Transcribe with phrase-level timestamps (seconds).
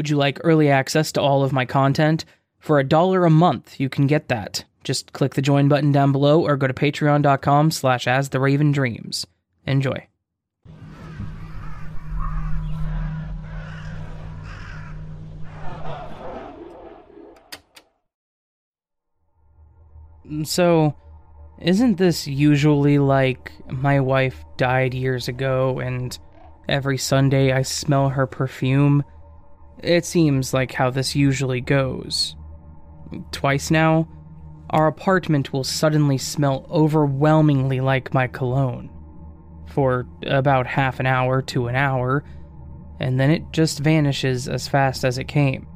[0.00, 2.24] Would you like early access to all of my content?
[2.58, 4.64] For a dollar a month, you can get that.
[4.82, 8.72] Just click the join button down below or go to patreon.com slash as the raven
[8.72, 9.26] dreams.
[9.66, 10.06] Enjoy.
[20.44, 20.94] So,
[21.60, 26.18] isn't this usually like my wife died years ago and
[26.70, 29.04] every Sunday I smell her perfume?
[29.82, 32.36] It seems like how this usually goes.
[33.32, 34.08] Twice now,
[34.70, 38.90] our apartment will suddenly smell overwhelmingly like my cologne.
[39.66, 42.24] For about half an hour to an hour,
[42.98, 45.66] and then it just vanishes as fast as it came.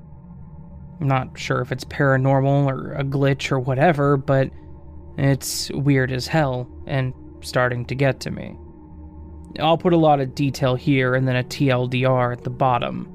[1.00, 4.50] I'm not sure if it's paranormal or a glitch or whatever, but
[5.16, 8.56] it's weird as hell and starting to get to me.
[9.60, 13.13] I'll put a lot of detail here and then a TLDR at the bottom.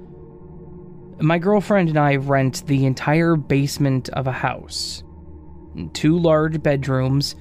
[1.22, 5.04] My girlfriend and I rent the entire basement of a house.
[5.92, 7.36] Two large bedrooms.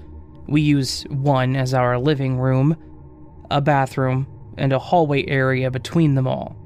[0.48, 2.77] We use one as our living room,
[3.51, 6.56] a bathroom, and a hallway area between them all.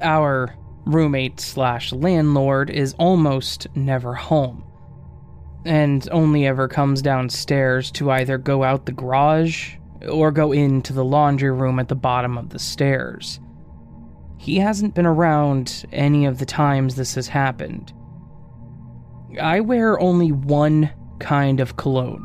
[0.00, 4.64] Our roommate slash landlord is almost never home,
[5.64, 9.74] and only ever comes downstairs to either go out the garage
[10.08, 13.40] or go into the laundry room at the bottom of the stairs.
[14.40, 17.92] He hasn't been around any of the times this has happened.
[19.38, 22.24] I wear only one kind of cologne.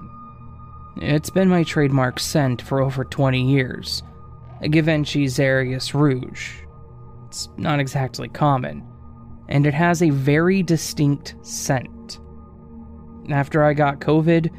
[1.02, 4.02] It's been my trademark scent for over 20 years
[4.62, 5.28] a Givenchy
[5.94, 6.54] Rouge.
[7.28, 8.88] It's not exactly common,
[9.50, 12.22] and it has a very distinct scent.
[13.30, 14.50] After I got COVID,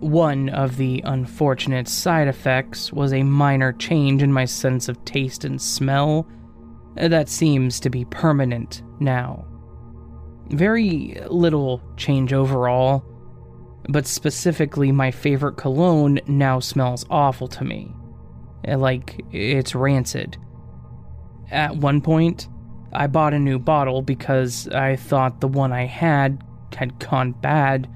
[0.00, 5.46] one of the unfortunate side effects was a minor change in my sense of taste
[5.46, 6.28] and smell
[6.96, 9.46] that seems to be permanent now.
[10.48, 13.04] Very little change overall,
[13.88, 17.94] but specifically, my favorite cologne now smells awful to me.
[18.64, 20.36] Eh, like it's rancid.
[21.50, 22.48] At one point,
[22.92, 26.42] I bought a new bottle because I thought the one I had
[26.76, 27.88] had gone bad,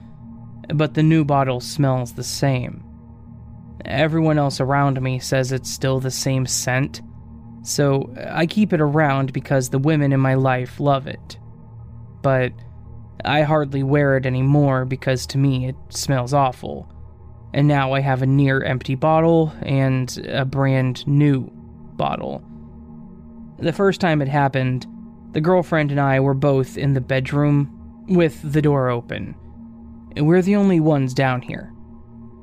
[0.75, 2.83] but the new bottle smells the same.
[3.84, 7.03] Everyone else around me says it's still the same scent,
[7.64, 11.38] so uh, I keep it around because the women in my life love it.
[12.22, 12.52] But
[13.25, 16.88] I hardly wear it anymore because to me it smells awful.
[17.54, 21.50] And now I have a near empty bottle and a brand new
[21.97, 22.44] bottle.
[23.58, 24.86] The first time it happened,
[25.32, 29.34] the girlfriend and I were both in the bedroom with the door open.
[30.16, 31.72] We're the only ones down here.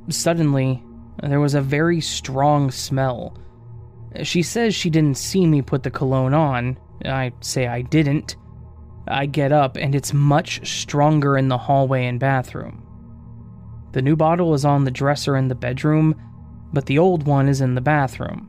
[0.09, 0.83] Suddenly,
[1.21, 3.37] there was a very strong smell
[4.23, 6.77] she says she didn't see me put the cologne on.
[7.05, 8.35] I say I didn't.
[9.07, 12.85] I get up, and it's much stronger in the hallway and bathroom.
[13.94, 16.16] The new bottle is on the dresser in the bedroom,
[16.72, 18.47] but the old one is in the bathroom.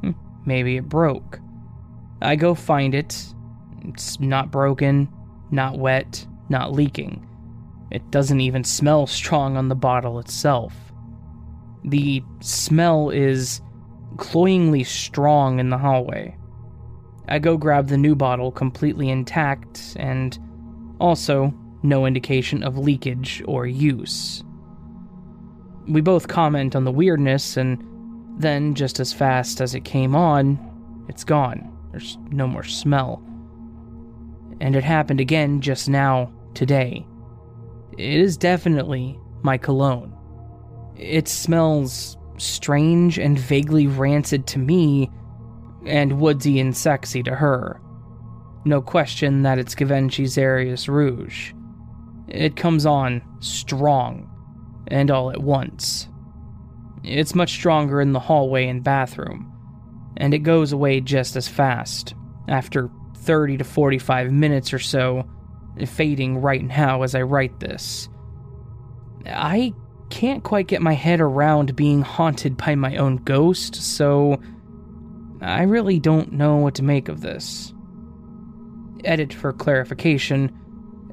[0.00, 0.10] Hmm,
[0.44, 1.38] maybe it broke.
[2.20, 3.24] I go find it.
[3.84, 5.08] It's not broken,
[5.50, 7.26] not wet, not leaking.
[7.90, 10.74] It doesn't even smell strong on the bottle itself.
[11.84, 13.60] The smell is
[14.16, 16.36] cloyingly strong in the hallway.
[17.28, 20.38] I go grab the new bottle completely intact and
[21.00, 24.44] also no indication of leakage or use.
[25.88, 27.82] We both comment on the weirdness, and
[28.38, 30.58] then, just as fast as it came on,
[31.08, 31.76] it's gone.
[31.90, 33.22] There's no more smell.
[34.60, 37.04] And it happened again just now, today.
[37.98, 40.16] It is definitely my cologne.
[40.96, 45.10] It smells strange and vaguely rancid to me,
[45.86, 47.80] and woodsy and sexy to her.
[48.64, 51.52] No question that it's Givenchy Xeryus Rouge.
[52.28, 54.28] It comes on strong,
[54.88, 56.08] and all at once.
[57.04, 59.52] It's much stronger in the hallway and bathroom,
[60.16, 62.14] and it goes away just as fast,
[62.48, 65.28] after 30 to 45 minutes or so,
[65.86, 68.08] fading right now as I write this.
[69.26, 69.72] I
[70.12, 74.38] can't quite get my head around being haunted by my own ghost, so
[75.40, 77.72] I really don't know what to make of this.
[79.04, 80.52] Edit for clarification.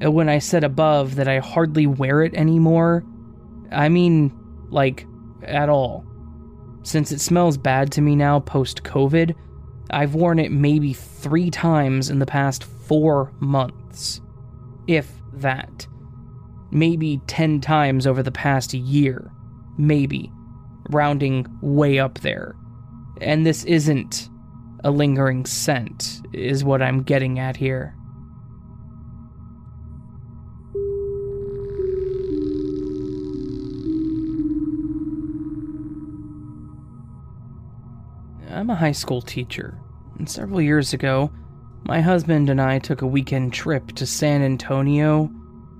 [0.03, 3.05] Uh, when I said above that I hardly wear it anymore,
[3.71, 4.37] I mean,
[4.69, 5.07] like,
[5.43, 6.05] at all.
[6.83, 9.33] Since it smells bad to me now post COVID,
[9.91, 14.19] I've worn it maybe three times in the past four months.
[14.87, 15.87] If that
[16.71, 19.31] maybe 10 times over the past year.
[19.77, 20.31] Maybe.
[20.89, 22.55] Rounding way up there.
[23.21, 24.29] And this isn't
[24.83, 27.95] a lingering scent, is what I'm getting at here.
[38.51, 39.77] I'm a high school teacher,
[40.17, 41.31] and several years ago,
[41.83, 45.31] my husband and I took a weekend trip to San Antonio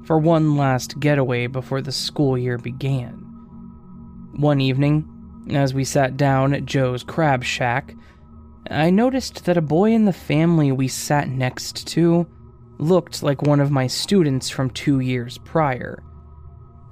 [0.05, 3.13] for one last getaway before the school year began.
[4.35, 5.07] One evening,
[5.51, 7.93] as we sat down at Joe's Crab Shack,
[8.69, 12.27] I noticed that a boy in the family we sat next to
[12.77, 16.01] looked like one of my students from two years prior.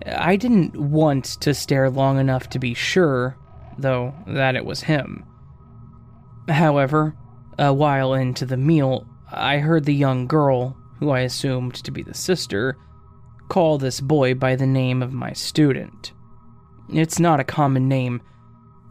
[0.06, 3.38] I didn't want to stare long enough to be sure,
[3.78, 5.26] though, that it was him.
[6.50, 7.16] However,
[7.58, 12.04] a while into the meal, I heard the young girl, who I assumed to be
[12.04, 12.78] the sister,
[13.48, 16.14] call this boy by the name of my student.
[16.90, 18.22] It's not a common name.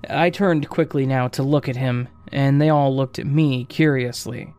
[0.09, 4.55] I turned quickly now to look at him, and they all looked at me curiously.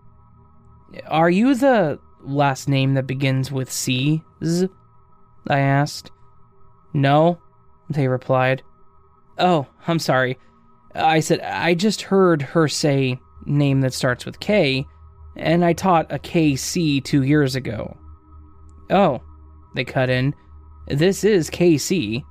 [1.07, 4.23] Are you the last name that begins with C?
[4.44, 4.69] Z?
[5.47, 6.11] I asked.
[6.93, 7.39] No,
[7.89, 8.63] they replied.
[9.38, 10.38] Oh, I'm sorry.
[10.95, 14.85] I said, I just heard her say name that starts with K,
[15.35, 17.95] and I taught a KC two years ago.
[18.89, 19.21] Oh,
[19.77, 20.35] they cut in.
[20.88, 22.24] This is KC,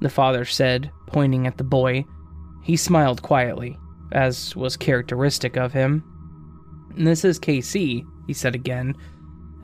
[0.00, 2.04] the father said, pointing at the boy.
[2.62, 3.78] He smiled quietly,
[4.12, 6.02] as was characteristic of him.
[6.96, 8.96] This is KC, he said again,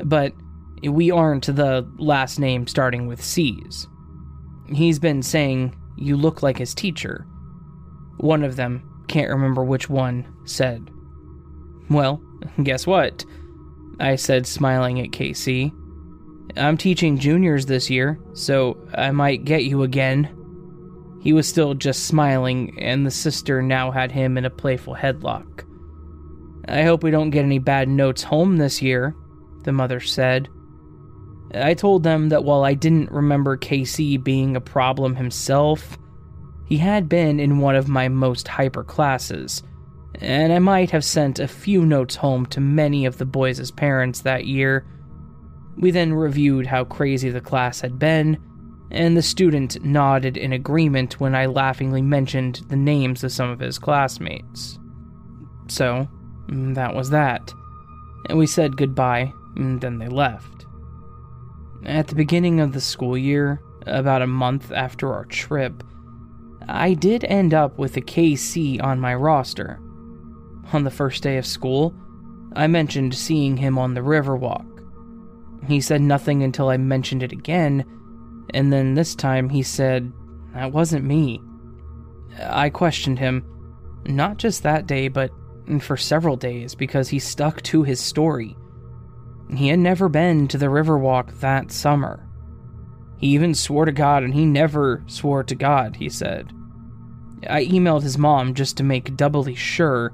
[0.05, 0.35] but
[0.83, 3.87] we aren't the last name starting with C's.
[4.69, 7.27] He's been saying, You look like his teacher.
[8.19, 10.91] One of them, can't remember which one, said.
[11.89, 12.23] Well,
[12.63, 13.25] guess what?
[14.01, 15.73] I said, smiling at KC.
[16.57, 20.29] I'm teaching juniors this year, so I might get you again.
[21.23, 25.65] He was still just smiling, and the sister now had him in a playful headlock.
[26.69, 29.15] I hope we don't get any bad notes home this year,
[29.65, 30.49] the mother said.
[31.55, 35.99] I told them that while I didn't remember KC being a problem himself,
[36.67, 39.63] he had been in one of my most hyper classes,
[40.15, 44.21] and I might have sent a few notes home to many of the boys' parents
[44.23, 44.87] that year
[45.77, 48.39] we then reviewed how crazy the class had been,
[48.91, 53.61] and the student nodded in agreement when I laughingly mentioned the names of some of
[53.61, 54.79] his classmates.
[55.69, 56.09] So,
[56.49, 57.53] that was that.
[58.29, 60.67] And we said goodbye, and then they left.
[61.85, 65.83] At the beginning of the school year, about a month after our trip,
[66.69, 69.81] I did end up with a KC on my roster.
[70.73, 71.95] On the first day of school,
[72.55, 74.72] I mentioned seeing him on the Riverwalk.
[75.69, 77.85] He said nothing until I mentioned it again,
[78.53, 80.13] and then this time he said,
[80.55, 81.41] That wasn't me.
[82.41, 83.45] I questioned him,
[84.07, 85.31] not just that day, but
[85.81, 88.57] for several days, because he stuck to his story.
[89.55, 92.27] He had never been to the Riverwalk that summer.
[93.19, 96.53] He even swore to God, and he never swore to God, he said.
[97.49, 100.13] I emailed his mom just to make doubly sure,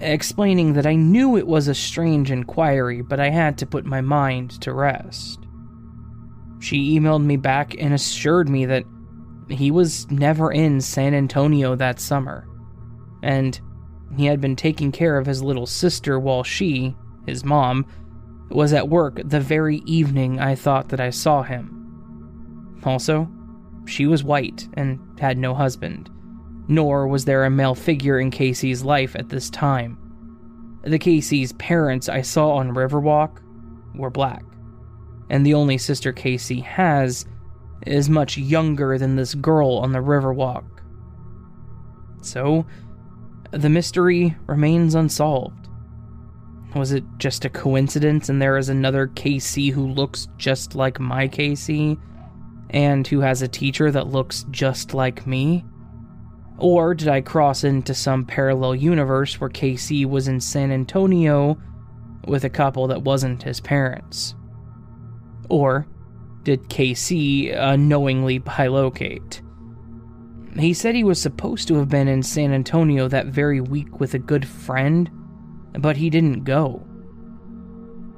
[0.00, 4.00] explaining that I knew it was a strange inquiry, but I had to put my
[4.00, 5.40] mind to rest.
[6.58, 8.84] She emailed me back and assured me that
[9.48, 12.46] he was never in San Antonio that summer,
[13.22, 13.60] and
[14.16, 17.86] he had been taking care of his little sister while she, his mom,
[18.50, 22.80] was at work the very evening I thought that I saw him.
[22.84, 23.28] Also,
[23.86, 26.10] she was white and had no husband
[26.70, 29.98] nor was there a male figure in Casey's life at this time.
[30.84, 33.42] The Casey's parents I saw on Riverwalk
[33.96, 34.44] were black,
[35.28, 37.26] and the only sister Casey has
[37.86, 40.64] is much younger than this girl on the Riverwalk.
[42.22, 42.64] So,
[43.50, 45.68] the mystery remains unsolved.
[46.76, 51.26] Was it just a coincidence and there is another Casey who looks just like my
[51.26, 51.98] Casey,
[52.70, 55.64] and who has a teacher that looks just like me?
[56.60, 61.58] Or did I cross into some parallel universe where KC was in San Antonio
[62.26, 64.34] with a couple that wasn't his parents?
[65.48, 65.86] Or
[66.42, 69.40] did KC unknowingly bilocate?
[70.58, 74.12] He said he was supposed to have been in San Antonio that very week with
[74.12, 75.10] a good friend,
[75.78, 76.86] but he didn't go.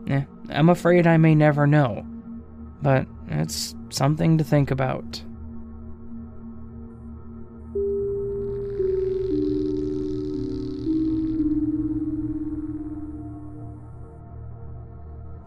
[0.09, 2.05] Eh, I'm afraid I may never know,
[2.83, 5.23] but it's something to think about.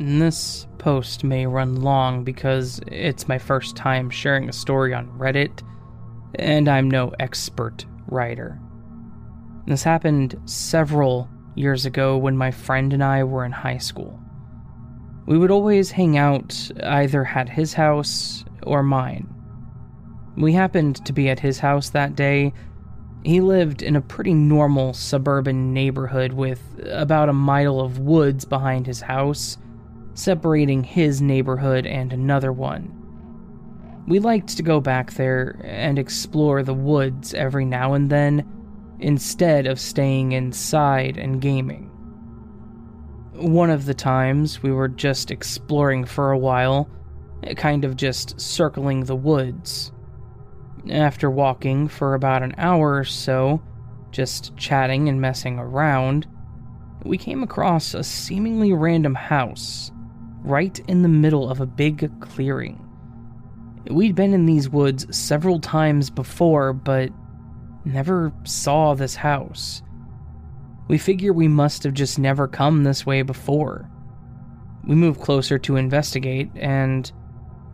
[0.07, 5.63] This post may run long because it's my first time sharing a story on Reddit,
[6.35, 8.59] and I'm no expert writer.
[9.65, 14.19] This happened several years ago when my friend and I were in high school.
[15.25, 19.27] We would always hang out either at his house or mine.
[20.37, 22.53] We happened to be at his house that day.
[23.23, 28.85] He lived in a pretty normal suburban neighborhood with about a mile of woods behind
[28.85, 29.57] his house,
[30.15, 32.91] separating his neighborhood and another one.
[34.07, 38.45] We liked to go back there and explore the woods every now and then
[38.99, 41.91] instead of staying inside and gaming.
[43.33, 46.89] One of the times we were just exploring for a while,
[47.57, 49.91] kind of just circling the woods.
[50.89, 53.61] After walking for about an hour or so,
[54.11, 56.27] just chatting and messing around,
[57.03, 59.91] we came across a seemingly random house
[60.45, 62.81] right in the middle of a big clearing.
[63.89, 67.09] We'd been in these woods several times before, but
[67.83, 69.81] never saw this house.
[70.87, 73.89] We figure we must have just never come this way before.
[74.87, 77.11] We move closer to investigate, and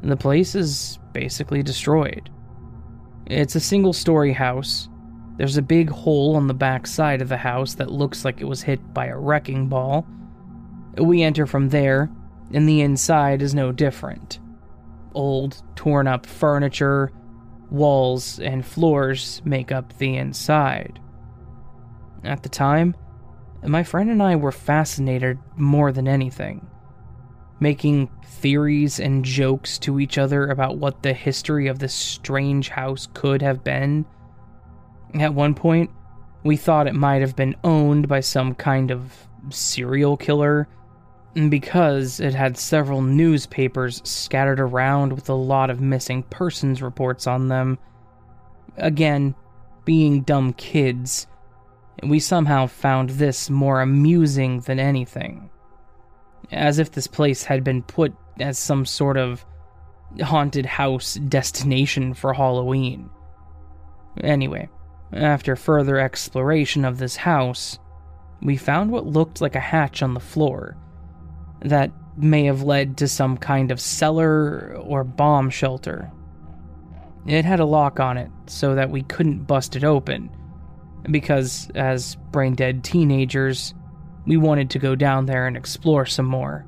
[0.02, 2.30] the place is basically destroyed.
[3.28, 4.88] It's a single story house.
[5.38, 8.46] There's a big hole on the back side of the house that looks like it
[8.46, 10.06] was hit by a wrecking ball.
[10.98, 12.10] We enter from there,
[12.54, 14.40] and the inside is no different.
[15.14, 17.12] Old, torn up furniture,
[17.70, 21.00] walls, and floors make up the inside.
[22.24, 22.96] At the time,
[23.64, 26.68] my friend and I were fascinated more than anything,
[27.60, 33.08] making theories and jokes to each other about what the history of this strange house
[33.14, 34.06] could have been.
[35.14, 35.92] At one point,
[36.44, 39.14] we thought it might have been owned by some kind of
[39.50, 40.68] serial killer
[41.34, 47.48] because it had several newspapers scattered around with a lot of missing persons reports on
[47.48, 47.80] them.
[48.78, 49.36] Again,
[49.86, 51.28] being dumb kids,
[52.04, 55.50] we somehow found this more amusing than anything.
[56.52, 59.46] As if this place had been put as some sort of
[60.22, 63.10] haunted house destination for Halloween.
[64.22, 64.68] Anyway,
[65.14, 67.80] after further exploration of this house,
[68.42, 70.76] we found what looked like a hatch on the floor
[71.62, 76.12] that may have led to some kind of cellar or bomb shelter.
[77.26, 80.30] It had a lock on it so that we couldn't bust it open,
[81.10, 83.74] because as brain dead teenagers,
[84.26, 86.66] we wanted to go down there and explore some more.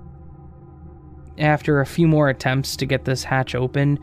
[1.37, 3.99] After a few more attempts to get this hatch open,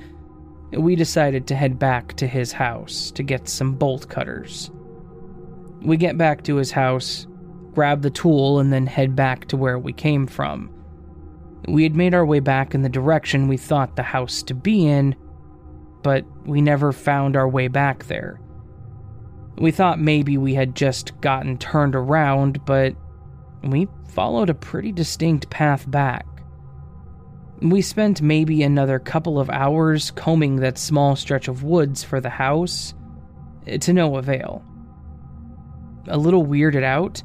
[0.73, 4.71] we decided to head back to his house to get some bolt cutters.
[5.83, 7.27] We get back to his house,
[7.73, 10.71] grab the tool, and then head back to where we came from.
[11.71, 14.87] We had made our way back in the direction we thought the house to be
[14.89, 15.15] in,
[16.03, 18.41] but we never found our way back there.
[19.57, 22.97] We thought maybe we had just gotten turned around, but
[23.63, 26.27] we followed a pretty distinct path back.
[27.61, 32.31] We spent maybe another couple of hours combing that small stretch of woods for the
[32.31, 32.95] house,
[33.67, 34.65] eh, to no avail.
[36.09, 37.23] A little weirded out,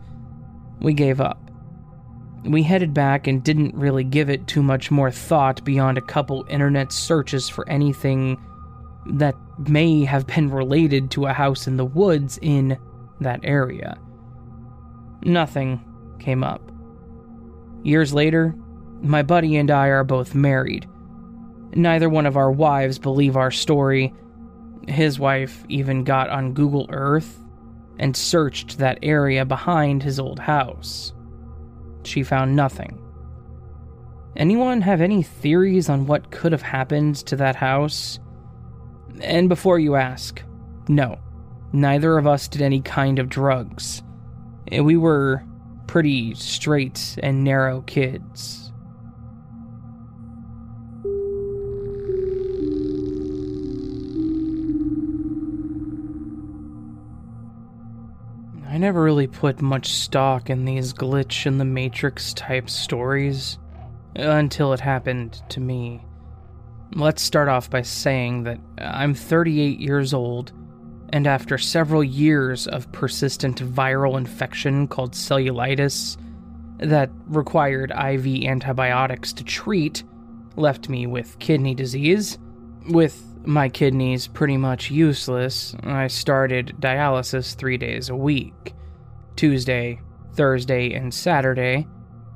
[0.81, 1.44] we gave up.
[2.45, 6.45] We headed back and didn't really give it too much more thought beyond a couple
[6.47, 8.39] internet searches for anything
[9.07, 9.35] that
[9.67, 12.77] may have been related to a house in the woods in
[13.19, 13.97] that area.
[15.23, 15.83] Nothing
[16.19, 16.71] came up.
[17.83, 18.53] Years later,
[19.01, 20.87] my buddy and I are both married.
[21.73, 24.13] Neither one of our wives believe our story.
[24.87, 27.39] His wife even got on Google Earth
[27.97, 31.11] and searched that area behind his old house
[32.05, 33.01] she found nothing.
[34.35, 38.19] Anyone have any theories on what could have happened to that house?
[39.21, 40.43] And before you ask,
[40.89, 41.19] no,
[41.71, 44.03] neither of us did any kind of drugs.
[44.71, 45.43] We were
[45.87, 48.64] pretty straight and narrow kids.
[58.67, 63.59] I never really put much stock in these glitch in the Matrix type stories
[64.17, 66.03] uh, until it happened to me.
[66.93, 70.51] Let's start off by saying that I'm 38 years old,
[71.09, 76.17] and after several years of persistent viral infection called cellulitis
[76.79, 80.03] that required IV antibiotics to treat,
[80.55, 82.39] left me with kidney disease,
[82.89, 88.73] with my kidneys pretty much useless, I started dialysis three days a week
[89.35, 89.99] Tuesday,
[90.33, 91.87] Thursday, and Saturday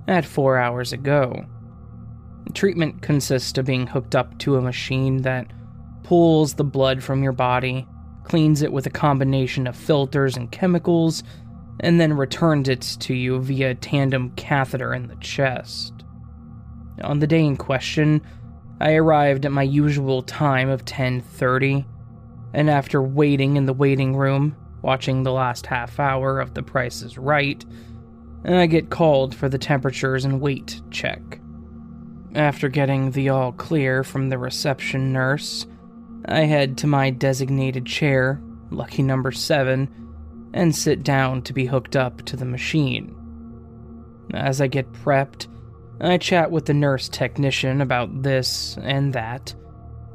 [0.08, 1.46] at four hours ago.
[2.54, 5.48] Treatment consists of being hooked up to a machine that
[6.04, 7.88] pulls the blood from your body,
[8.24, 11.24] cleans it with a combination of filters and chemicals,
[11.80, 15.94] and then returns it to you via tandem catheter in the chest.
[17.04, 18.22] On the day in question,
[18.82, 21.86] I arrived at my usual time of 10:30,
[22.54, 27.02] and after waiting in the waiting room, watching the last half hour of The Price
[27.02, 27.64] is Right,
[28.46, 31.42] I get called for the temperatures and weight check.
[32.36, 35.68] After getting the all clear from the reception nurse,
[36.26, 39.90] I head to my designated chair, lucky number 7,
[40.54, 43.14] and sit down to be hooked up to the machine.
[44.34, 45.48] As I get prepped,
[46.02, 49.54] I chat with the nurse technician about this and that,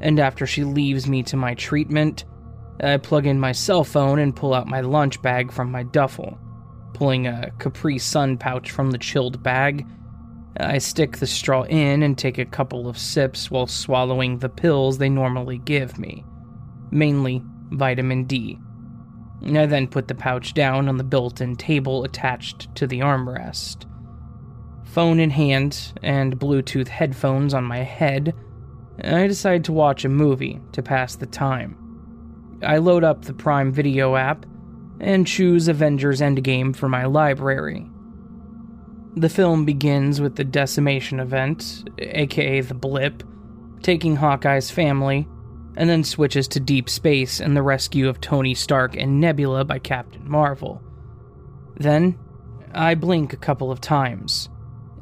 [0.00, 2.24] and after she leaves me to my treatment,
[2.82, 6.38] I plug in my cell phone and pull out my lunch bag from my duffel.
[6.94, 9.86] Pulling a Capri Sun pouch from the chilled bag,
[10.58, 14.98] I stick the straw in and take a couple of sips while swallowing the pills
[14.98, 16.24] they normally give me,
[16.90, 18.58] mainly vitamin D.
[19.44, 23.86] I then put the pouch down on the built in table attached to the armrest.
[24.94, 28.32] Phone in hand and Bluetooth headphones on my head,
[29.02, 31.76] I decide to watch a movie to pass the time.
[32.62, 34.46] I load up the Prime Video app
[35.00, 37.90] and choose Avengers Endgame for my library.
[39.16, 43.24] The film begins with the decimation event, aka the blip,
[43.82, 45.26] taking Hawkeye's family
[45.76, 49.80] and then switches to deep space and the rescue of Tony Stark and Nebula by
[49.80, 50.80] Captain Marvel.
[51.78, 52.16] Then,
[52.72, 54.48] I blink a couple of times,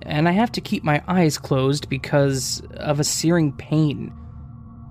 [0.07, 4.13] and I have to keep my eyes closed because of a searing pain,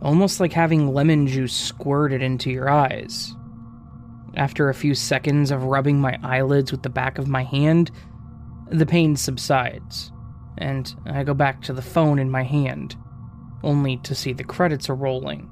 [0.01, 3.35] almost like having lemon juice squirted into your eyes.
[4.35, 7.91] After a few seconds of rubbing my eyelids with the back of my hand,
[8.69, 10.11] the pain subsides,
[10.57, 12.95] and I go back to the phone in my hand,
[13.63, 15.51] only to see the credits are rolling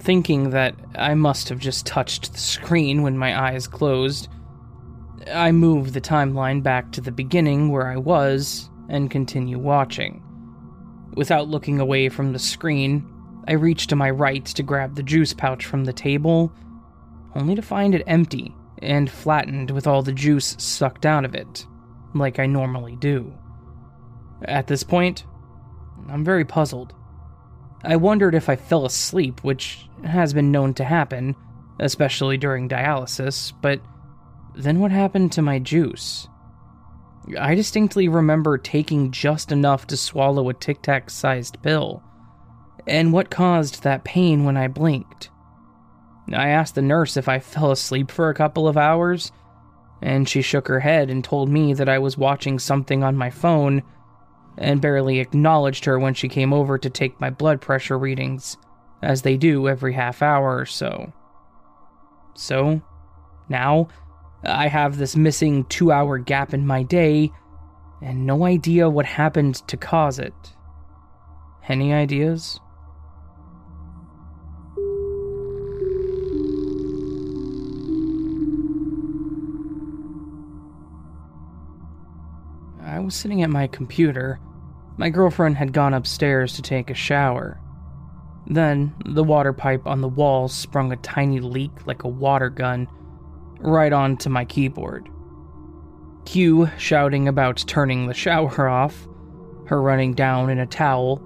[0.00, 4.28] thinking that I must have just touched the screen when my eyes closed.
[5.32, 10.22] I move the timeline back to the beginning where I was and continue watching.
[11.14, 13.06] Without looking away from the screen,
[13.48, 16.52] I reach to my right to grab the juice pouch from the table,
[17.34, 21.66] only to find it empty and flattened with all the juice sucked out of it,
[22.14, 23.32] like I normally do.
[24.44, 25.24] At this point,
[26.08, 26.94] I'm very puzzled.
[27.82, 31.34] I wondered if I fell asleep, which has been known to happen,
[31.78, 33.80] especially during dialysis, but
[34.54, 36.28] then what happened to my juice?
[37.38, 42.02] I distinctly remember taking just enough to swallow a Tic Tac sized pill.
[42.86, 45.30] And what caused that pain when I blinked?
[46.32, 49.32] I asked the nurse if I fell asleep for a couple of hours,
[50.02, 53.30] and she shook her head and told me that I was watching something on my
[53.30, 53.82] phone
[54.58, 58.56] and barely acknowledged her when she came over to take my blood pressure readings,
[59.02, 61.12] as they do every half hour or so.
[62.34, 62.82] So,
[63.48, 63.88] now,
[64.44, 67.30] I have this missing two hour gap in my day,
[68.02, 70.34] and no idea what happened to cause it.
[71.68, 72.58] Any ideas?
[82.82, 84.40] I was sitting at my computer
[85.00, 87.58] my girlfriend had gone upstairs to take a shower.
[88.46, 92.86] Then, the water pipe on the wall sprung a tiny leak like a water gun
[93.60, 95.08] right onto my keyboard.
[96.24, 99.08] Q shouting about turning the shower off,
[99.66, 101.22] her running down in a towel,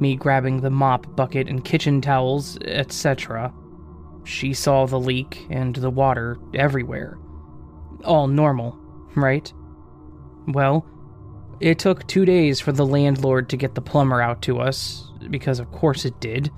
[0.00, 3.52] me grabbing the mop bucket and kitchen towels, etc.
[4.24, 7.18] She saw the leak and the water everywhere.
[8.04, 8.78] All normal,
[9.14, 9.52] right?
[10.48, 10.86] Well,
[11.60, 15.58] it took two days for the landlord to get the plumber out to us, because
[15.58, 16.50] of course it did,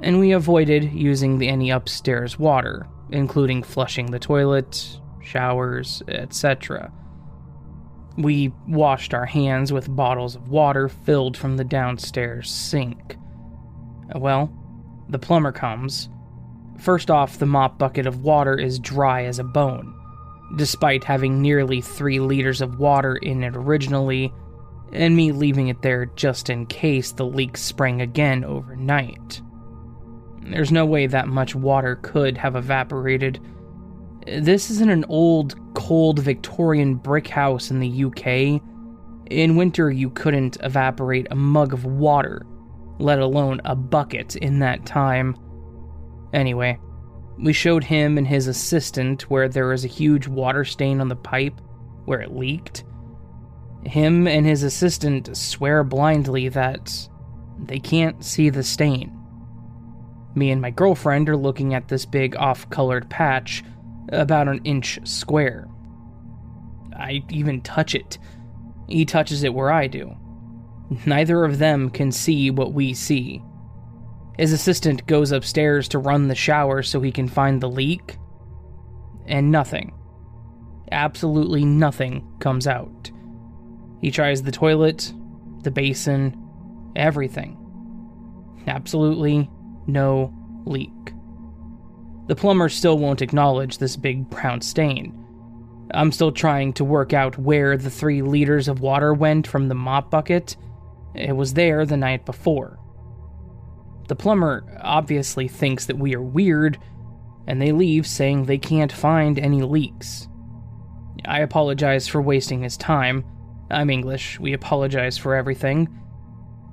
[0.00, 6.92] and we avoided using the, any upstairs water, including flushing the toilet, showers, etc.
[8.16, 13.16] We washed our hands with bottles of water filled from the downstairs sink.
[14.14, 14.52] Well,
[15.08, 16.08] the plumber comes.
[16.78, 19.94] First off, the mop bucket of water is dry as a bone
[20.56, 24.32] despite having nearly 3 liters of water in it originally,
[24.92, 29.42] and me leaving it there just in case the leak sprang again overnight.
[30.50, 33.40] There's no way that much water could have evaporated.
[34.26, 38.62] This isn't an old, cold Victorian brick house in the UK.
[39.30, 42.46] In winter, you couldn't evaporate a mug of water,
[42.98, 45.36] let alone a bucket, in that time.
[46.32, 46.78] Anyway,
[47.38, 51.16] we showed him and his assistant where there was a huge water stain on the
[51.16, 51.60] pipe
[52.04, 52.84] where it leaked.
[53.84, 57.08] Him and his assistant swear blindly that
[57.58, 59.17] they can't see the stain.
[60.38, 63.64] Me and my girlfriend are looking at this big off colored patch,
[64.10, 65.68] about an inch square,
[66.98, 68.18] I even touch it.
[68.88, 70.16] He touches it where I do.
[71.06, 73.42] Neither of them can see what we see.
[74.38, 78.16] His assistant goes upstairs to run the shower so he can find the leak,
[79.26, 79.92] and nothing.
[80.92, 83.10] Absolutely nothing comes out.
[84.00, 85.12] He tries the toilet,
[85.62, 86.40] the basin,
[86.94, 87.56] everything.
[88.68, 89.50] Absolutely
[89.88, 90.32] no
[90.64, 90.92] leak.
[92.28, 95.24] The plumber still won't acknowledge this big brown stain.
[95.94, 99.74] I'm still trying to work out where the three liters of water went from the
[99.74, 100.56] mop bucket.
[101.14, 102.78] It was there the night before.
[104.08, 106.78] The plumber obviously thinks that we are weird,
[107.46, 110.28] and they leave saying they can't find any leaks.
[111.24, 113.24] I apologize for wasting his time.
[113.70, 115.88] I'm English, we apologize for everything.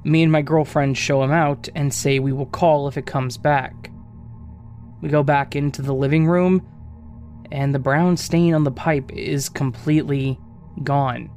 [0.06, 3.38] Me and my girlfriend show him out and say we will call if it comes
[3.38, 3.90] back.
[5.02, 6.66] We go back into the living room,
[7.52, 10.40] and the brown stain on the pipe is completely
[10.84, 11.32] gone.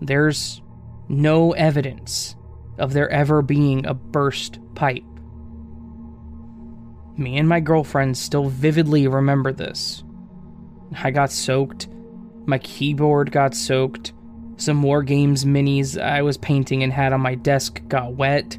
[0.00, 0.62] There's
[1.08, 2.36] no evidence
[2.78, 5.02] of there ever being a burst pipe.
[7.16, 10.04] Me and my girlfriend still vividly remember this.
[10.94, 11.88] I got soaked,
[12.46, 14.12] my keyboard got soaked,
[14.58, 18.58] some War Games minis I was painting and had on my desk got wet.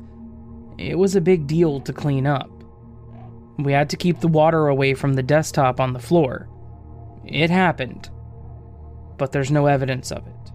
[0.78, 2.50] It was a big deal to clean up.
[3.58, 6.48] We had to keep the water away from the desktop on the floor.
[7.26, 8.10] It happened,
[9.18, 10.52] but there's no evidence of it.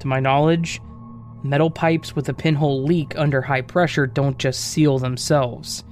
[0.00, 0.80] To my knowledge,
[1.42, 5.84] metal pipes with a pinhole leak under high pressure don't just seal themselves.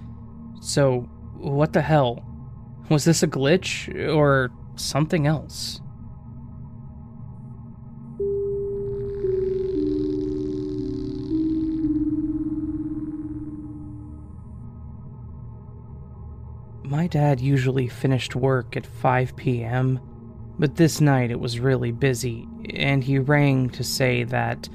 [0.60, 1.00] So,
[1.37, 2.24] what the hell?
[2.88, 5.80] Was this a glitch or something else?
[17.04, 20.00] My dad usually finished work at 5 p.m.,
[20.58, 24.70] but this night it was really busy, and he rang to say that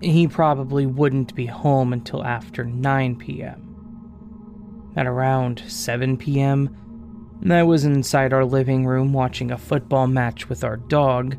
[0.00, 4.92] he probably wouldn't be home until after 9 p.m.
[4.94, 10.62] At around 7 p.m., I was inside our living room watching a football match with
[10.62, 11.36] our dog,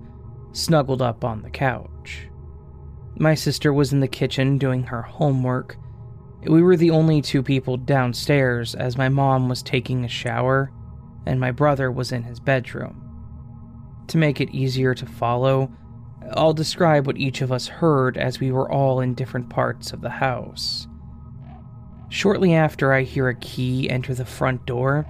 [0.52, 2.28] snuggled up on the couch.
[3.18, 5.78] My sister was in the kitchen doing her homework,
[6.48, 10.72] we were the only two people downstairs as my mom was taking a shower
[11.26, 13.02] and my brother was in his bedroom.
[14.08, 15.72] To make it easier to follow,
[16.34, 20.02] I'll describe what each of us heard as we were all in different parts of
[20.02, 20.88] the house.
[22.10, 25.06] Shortly after I hear a key enter the front door,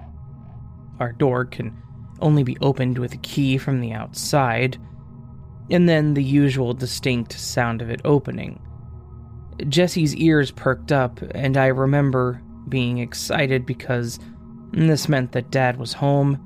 [0.98, 1.76] our door can
[2.20, 4.78] only be opened with a key from the outside,
[5.70, 8.60] and then the usual distinct sound of it opening.
[9.68, 14.18] Jesse's ears perked up, and I remember being excited because
[14.72, 16.42] this meant that Dad was home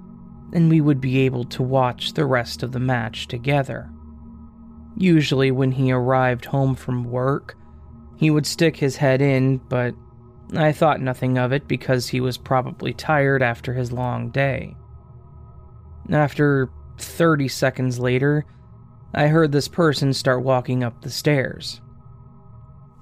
[0.52, 3.90] and we would be able to watch the rest of the match together.
[4.96, 7.56] Usually, when he arrived home from work,
[8.16, 9.94] he would stick his head in, but
[10.56, 14.74] I thought nothing of it because he was probably tired after his long day.
[16.10, 18.44] After 30 seconds later,
[19.14, 21.80] I heard this person start walking up the stairs.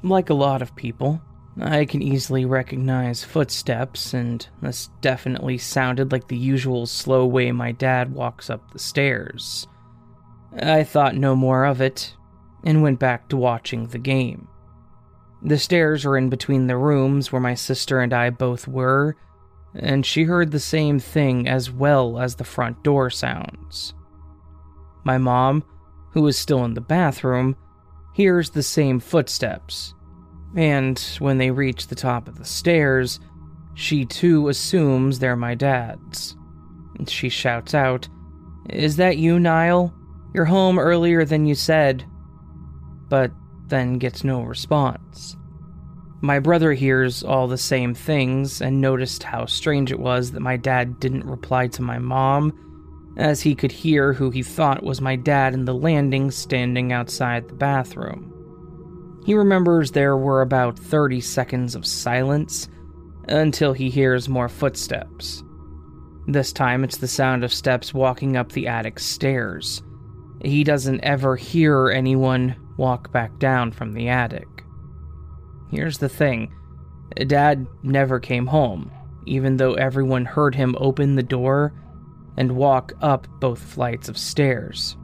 [0.02, 1.20] Like a lot of people,
[1.61, 7.72] I can easily recognize footsteps, and this definitely sounded like the usual slow way my
[7.72, 9.66] dad walks up the stairs.
[10.61, 12.14] I thought no more of it
[12.64, 14.48] and went back to watching the game.
[15.42, 19.16] The stairs are in between the rooms where my sister and I both were,
[19.74, 23.94] and she heard the same thing as well as the front door sounds.
[25.04, 25.64] My mom,
[26.12, 27.56] who was still in the bathroom,
[28.18, 29.94] hears the same footsteps.
[30.57, 33.20] And when they reach the top of the stairs,
[33.74, 36.37] she too assumes they're my dad's.
[37.07, 38.09] She shouts out,
[38.70, 39.94] Is that you, Niall?
[40.35, 42.04] You're home earlier than you said.
[43.09, 43.31] But
[43.68, 45.37] then gets no response.
[46.20, 50.57] My brother hears all the same things and noticed how strange it was that my
[50.57, 52.52] dad didn't reply to my mom,
[53.18, 57.48] as he could hear who he thought was my dad in the landing standing outside
[57.48, 58.33] the bathroom.
[59.26, 62.68] He remembers there were about 30 seconds of silence
[63.28, 65.42] until he hears more footsteps.
[66.28, 69.83] This time it's the sound of steps walking up the attic stairs.
[70.42, 74.46] He doesn't ever hear anyone walk back down from the attic.
[75.70, 76.52] Here's the thing
[77.26, 78.92] Dad never came home,
[79.26, 81.74] even though everyone heard him open the door
[82.38, 84.96] and walk up both flights of stairs.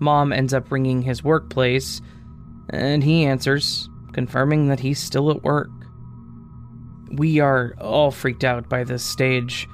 [0.00, 2.00] Mom ends up ringing his workplace,
[2.70, 5.70] and he answers, confirming that he's still at work.
[7.12, 9.68] We are all freaked out by this stage,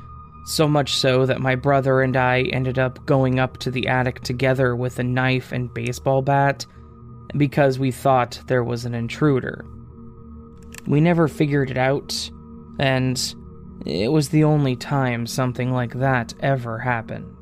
[0.44, 4.20] So much so that my brother and I ended up going up to the attic
[4.22, 6.66] together with a knife and baseball bat
[7.36, 9.64] because we thought there was an intruder.
[10.86, 12.28] We never figured it out,
[12.80, 13.34] and
[13.84, 17.36] it was the only time something like that ever happened.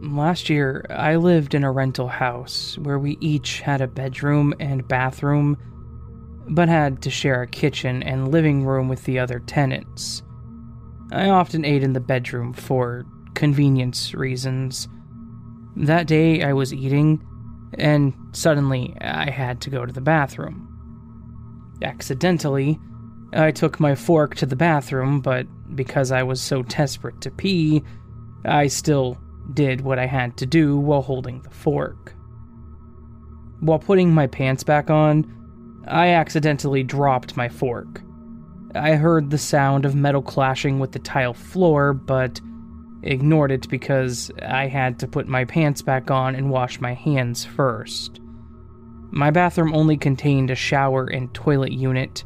[0.00, 4.86] Last year, I lived in a rental house where we each had a bedroom and
[4.86, 5.56] bathroom,
[6.48, 10.22] but had to share a kitchen and living room with the other tenants.
[11.12, 14.88] I often ate in the bedroom for convenience reasons.
[15.76, 17.22] That day, I was eating,
[17.74, 20.72] and suddenly I had to go to the bathroom.
[21.82, 22.80] Accidentally,
[23.34, 27.82] I took my fork to the bathroom, but because I was so desperate to pee,
[28.44, 29.18] I still
[29.52, 32.14] did what I had to do while holding the fork.
[33.60, 35.30] While putting my pants back on,
[35.86, 38.00] I accidentally dropped my fork.
[38.74, 42.40] I heard the sound of metal clashing with the tile floor, but
[43.06, 47.44] ignored it because I had to put my pants back on and wash my hands
[47.44, 48.20] first.
[49.10, 52.24] My bathroom only contained a shower and toilet unit.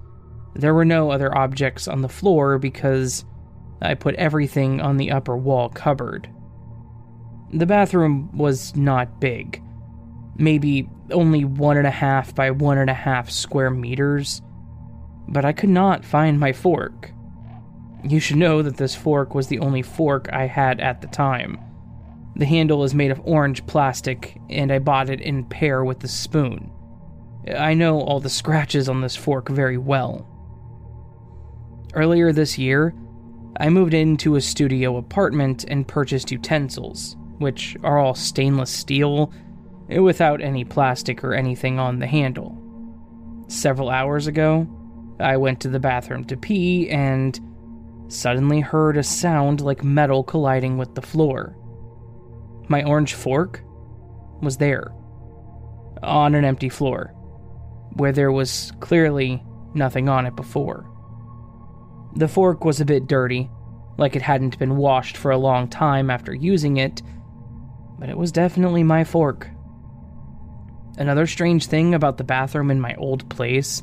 [0.54, 3.24] There were no other objects on the floor because
[3.82, 6.28] I put everything on the upper wall cupboard.
[7.52, 9.62] The bathroom was not big,
[10.36, 14.40] maybe only one and a half by one and a half square meters,
[15.28, 17.12] but I could not find my fork.
[18.02, 21.58] You should know that this fork was the only fork I had at the time.
[22.36, 26.08] The handle is made of orange plastic, and I bought it in pair with the
[26.08, 26.70] spoon.
[27.56, 30.26] I know all the scratches on this fork very well.
[31.94, 32.94] Earlier this year,
[33.58, 39.32] I moved into a studio apartment and purchased utensils which are all stainless steel
[39.88, 42.56] without any plastic or anything on the handle.
[43.48, 44.68] Several hours ago,
[45.18, 47.40] I went to the bathroom to pee and
[48.12, 51.56] suddenly heard a sound like metal colliding with the floor.
[52.68, 53.62] My orange fork
[54.40, 54.92] was there,
[56.02, 57.14] on an empty floor,
[57.94, 59.42] where there was clearly
[59.74, 60.86] nothing on it before.
[62.16, 63.50] The fork was a bit dirty,
[63.98, 67.02] like it hadn't been washed for a long time after using it,
[67.98, 69.48] but it was definitely my fork.
[70.96, 73.82] Another strange thing about the bathroom in my old place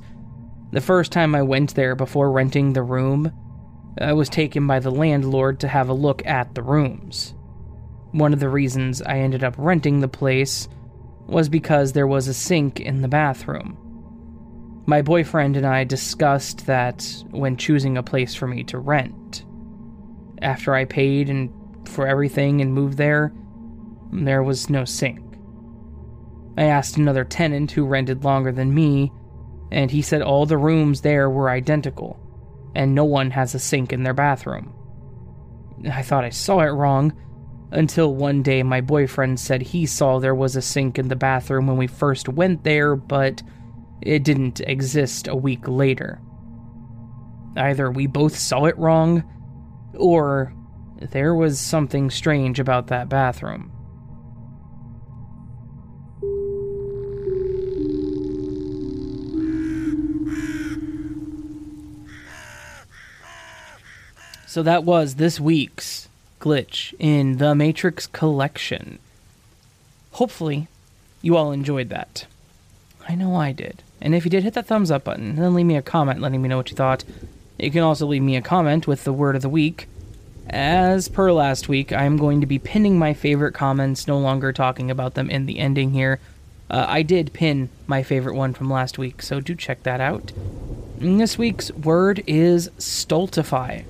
[0.72, 3.32] the first time I went there before renting the room,
[4.00, 7.34] I was taken by the landlord to have a look at the rooms.
[8.12, 10.68] One of the reasons I ended up renting the place
[11.28, 13.78] was because there was a sink in the bathroom.
[14.86, 19.44] My boyfriend and I discussed that when choosing a place for me to rent.
[20.42, 21.50] After I paid and
[21.88, 23.34] for everything and moved there,
[24.14, 25.22] there was no sink.
[26.58, 29.12] I asked another tenant who rented longer than me,
[29.72, 32.20] and he said all the rooms there were identical,
[32.78, 34.72] and no one has a sink in their bathroom.
[35.92, 37.12] I thought I saw it wrong,
[37.72, 41.66] until one day my boyfriend said he saw there was a sink in the bathroom
[41.66, 43.42] when we first went there, but
[44.02, 46.22] it didn't exist a week later.
[47.56, 49.24] Either we both saw it wrong,
[49.96, 50.54] or
[51.02, 53.72] there was something strange about that bathroom.
[64.48, 66.08] So that was this week's
[66.40, 68.98] glitch in the Matrix Collection.
[70.14, 70.70] Hopefully,
[71.22, 72.26] you all enjoyed that.
[73.10, 73.84] I know I did.
[74.00, 76.22] And if you did, hit that thumbs up button, and then leave me a comment
[76.22, 77.04] letting me know what you thought.
[77.60, 79.90] You can also leave me a comment with the word of the week.
[80.50, 84.90] As per last week, I'm going to be pinning my favorite comments, no longer talking
[84.90, 86.22] about them in the ending here.
[86.70, 90.32] Uh, I did pin my favorite one from last week, so do check that out.
[91.00, 93.82] This week's word is stultify.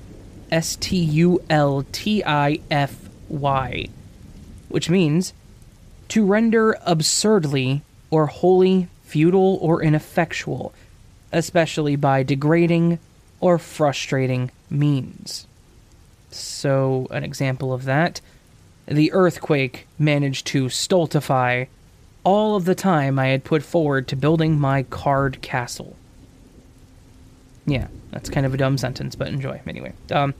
[0.50, 3.88] S T U L T I F Y,
[4.68, 5.32] which means
[6.08, 10.72] to render absurdly or wholly futile or ineffectual,
[11.32, 12.98] especially by degrading
[13.40, 15.46] or frustrating means.
[16.30, 18.20] So, an example of that
[18.88, 21.66] the earthquake managed to stultify
[22.24, 25.96] all of the time I had put forward to building my card castle.
[27.68, 29.92] Yeah, that's kind of a dumb sentence, but enjoy anyway.
[30.10, 30.34] Um,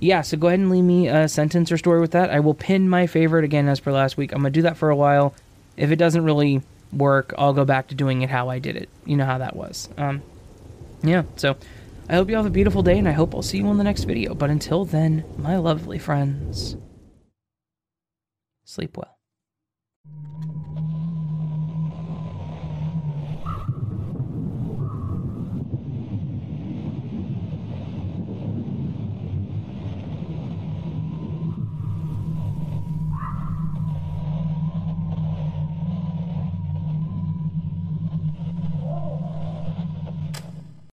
[0.00, 2.30] yeah, so go ahead and leave me a sentence or story with that.
[2.30, 4.32] I will pin my favorite again as per last week.
[4.32, 5.34] I'm gonna do that for a while.
[5.76, 8.88] If it doesn't really work, I'll go back to doing it how I did it.
[9.04, 9.88] You know how that was.
[9.96, 10.22] Um,
[11.02, 11.22] yeah.
[11.36, 11.56] So
[12.08, 13.84] I hope you have a beautiful day, and I hope I'll see you on the
[13.84, 14.34] next video.
[14.34, 16.76] But until then, my lovely friends,
[18.64, 19.13] sleep well.